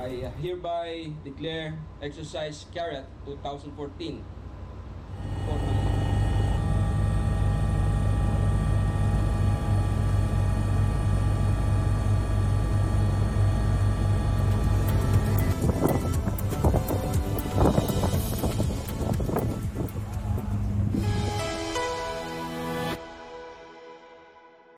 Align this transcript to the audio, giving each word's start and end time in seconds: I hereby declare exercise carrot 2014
I 0.00 0.32
hereby 0.40 1.12
declare 1.22 1.76
exercise 2.00 2.64
carrot 2.72 3.04
2014 3.26 4.24